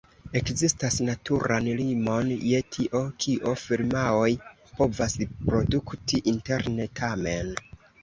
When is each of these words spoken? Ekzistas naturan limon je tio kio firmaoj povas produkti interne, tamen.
Ekzistas 0.39 0.95
naturan 1.09 1.67
limon 1.81 2.31
je 2.53 2.63
tio 2.77 3.03
kio 3.27 3.55
firmaoj 3.67 4.27
povas 4.75 5.21
produkti 5.47 6.27
interne, 6.37 6.93
tamen. 7.05 7.59